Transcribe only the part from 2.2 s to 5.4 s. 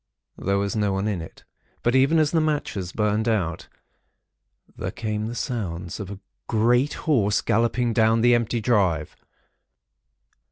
the matches burned out, there came the